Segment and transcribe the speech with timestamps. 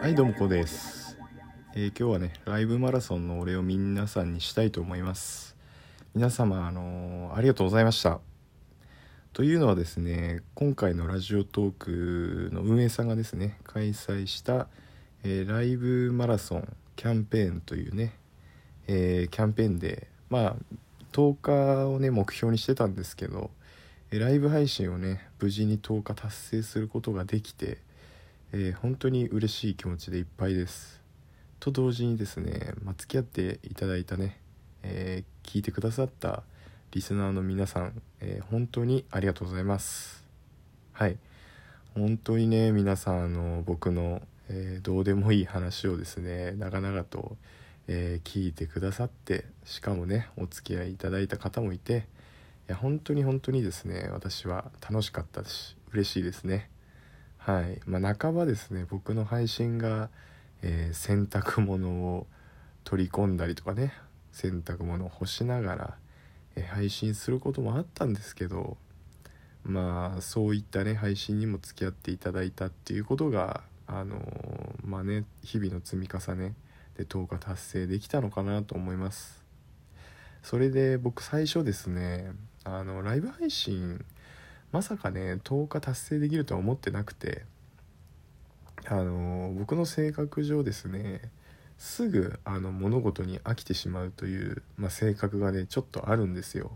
[0.00, 1.18] はいどうもこです、
[1.74, 5.56] えー今日はねライブマラソンのお礼を皆さんにしたいと思います。
[6.14, 8.20] 皆様あのーありがとうございました。
[9.32, 14.68] というのはですね今回のラジオトークの運営さんがですね開催した、
[15.24, 18.14] えーライブマラソンキャンペーンというね、
[18.86, 20.56] えーキャンペーンでまあ
[21.12, 23.50] 10日をね目標にしてたんですけど
[24.10, 27.78] ライブ配信をね無事に10日達成することができて
[28.52, 31.02] えー本当に嬉しい気持ちでいっぱいです。
[31.60, 34.40] と同時にですね、まあ、付き合っていただいたね、
[34.82, 36.42] えー聞いてくださった
[36.92, 40.24] リスナーの皆さん、えー本当にありがとうございます。
[40.92, 41.18] はい。
[41.94, 47.36] 本当にね皆さんあの僕の、えーどうでもいい話をですね長々と、
[47.86, 52.06] えー聞いてくださってしかもねお付き合いいただいた方もいて
[52.68, 56.70] いや本当に本当にですね私は楽しかったし嬉しいですね。
[57.38, 57.80] はい。
[57.86, 60.10] まあ、半ばですね僕の配信が、
[60.62, 62.26] えー洗濯物を
[62.84, 63.92] 取り込んだりとかね
[64.32, 65.94] 洗濯物を干しながら、
[66.56, 68.76] えー配信することもあったんですけど
[69.64, 76.54] まあそういったね配信にも付き合っていただいたっていうことがあのーまあね日々の積み重ね
[76.96, 79.44] で10日達成できたのかなと思います。
[80.42, 82.32] それで僕最初ですね
[82.64, 84.04] あのライブ配信
[84.72, 87.44] まさかね10日達成できるとは思ってなくて
[88.86, 91.30] あの僕の性格上ですね
[91.78, 96.72] すぐあの物事に飽きてしまうという、まあ、性格がねちょっとあるんですよ、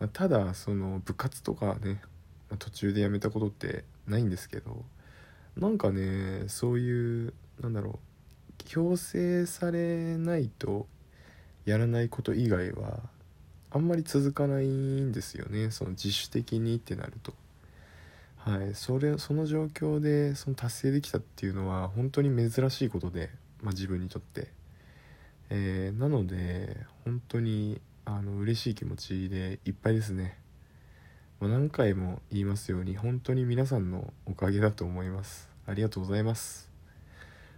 [0.00, 2.00] まあただその部活とかね、
[2.48, 4.84] まあ途中でやめたことってないんですけど
[5.56, 10.86] なんかねそういうなんだろう強制されないと
[11.66, 13.00] やらないこと以外は
[13.76, 15.70] あんまり続かないんですよね。
[15.70, 17.34] その自主的にってなると。
[18.38, 18.74] はい。
[18.74, 23.28] それその状況でその達成できたっていうのは本当に珍しいことで、
[23.60, 24.48] まあ、自分にとって、
[25.50, 30.38] えーなので本当にあの嬉しい気持ちでいっぱいですね、
[31.40, 35.50] まあ、何回も言いますように本当に皆さんのおかげだと思います。
[35.66, 36.70] ありがとうございます。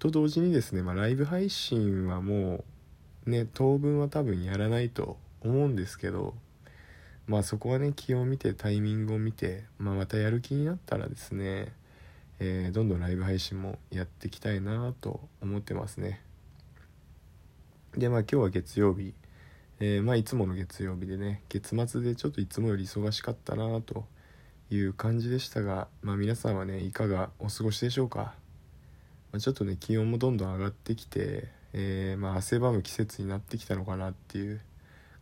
[0.00, 2.64] と同時にですね、まあ、ライブ配信はも
[3.26, 6.34] うね当分は多分やらないと思うんですけど
[7.26, 11.72] まあそこはね気を見てタイミングを見て、まあ、またやる気になったらですね、
[12.40, 16.20] えーどんどんライブ配信もやっていきたいなと思ってますね。
[17.96, 19.14] でまあ今日は月曜日、
[19.78, 24.04] えーまあいつもの月曜日でね月末でちょっといつもより忙しかったなと
[24.70, 28.34] いう感じでしたがまあ皆さんはねいかがお過ごしでしょうか？
[29.32, 34.60] まあちょっとね気温もどんどん上がってきて、えーまあ、汗ばむ季節になってきたのかなっていう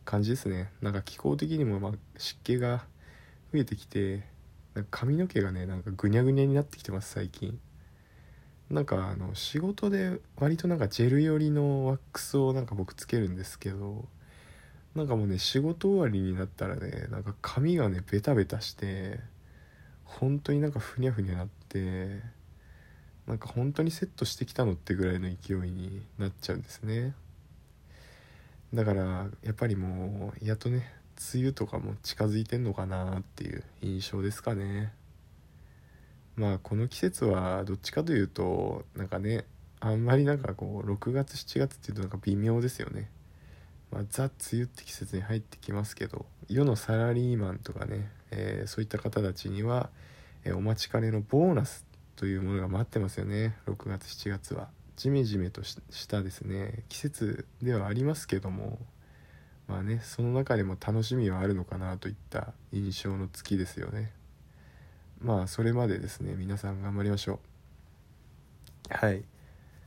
[0.09, 0.71] 感じですね。
[0.81, 2.83] なんか気候的にもまあ湿気が
[3.53, 4.23] 増えてきて
[4.73, 7.59] なんか髪の毛がねなんかぐにゃぐにゃになってきてます最近。
[8.71, 14.05] なんかあの仕事で割となんかジェル寄りのワックスをなんか僕つけるんですけど
[14.95, 19.19] なんかもうね仕事終わりになったらねなんか髪がねベタベタして
[20.05, 22.19] 本当になんかふにゃふにゃなって
[23.27, 27.13] なんか本当にセットしてきたのってぐらいの勢いになっちゃうんですね。
[28.73, 30.91] だからやっぱりもうやっとね
[31.33, 34.93] 梅雨とかも近づいてんのかなっていう印象ですかね。
[36.35, 39.45] まあこの季節はどっちかというとなんかね
[39.81, 43.09] あんまりなんかこう6月7月っていうとなんか微妙ですよね。
[43.91, 49.89] まあ、ザ・梅雨って季節に入ってきますけど世のサラリーマンとかね、えーそういった方たちには、
[50.43, 51.85] えーお待ちかねのボーナス
[52.15, 54.69] というものが待ってますよね6月7月は。
[54.99, 55.77] ジメジメとし
[56.09, 58.77] たですね季節ではありますけども
[59.65, 64.11] まあねその中でも楽しみはあるのかなといった印象の月ですよね。
[65.21, 67.39] まあそれまでですね皆さん頑張りましょ
[68.91, 68.93] う。
[68.93, 69.23] はい。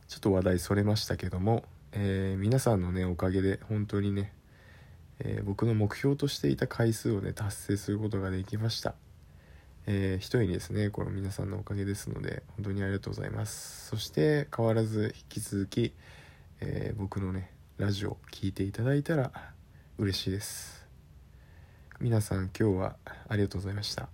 [0.09, 4.33] ちょっと話題それましたけども、えー皆さんのねおかげで本当にね、
[5.19, 8.95] えー僕の目標としていた回数をね達成することができました。
[9.87, 13.89] えー、一重にですねこの皆さんのおかげですので本当にありがとうございます。
[13.89, 15.93] そして変わらず引き続き、
[16.61, 19.33] えー僕のねラジオ聴いていただいたら
[19.99, 20.87] 嬉しいです。
[22.01, 22.97] 皆さん今日は
[23.29, 24.09] ありがとうございました。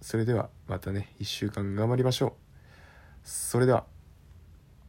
[0.00, 2.32] それではまたね1週間頑張りましょう。
[3.24, 3.84] それでは